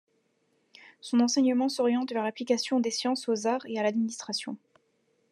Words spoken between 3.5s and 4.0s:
et à